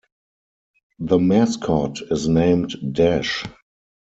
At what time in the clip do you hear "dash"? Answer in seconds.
2.91-3.45